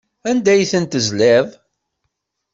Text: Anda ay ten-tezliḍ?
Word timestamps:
Anda 0.29 0.49
ay 0.53 0.65
ten-tezliḍ? 0.71 1.47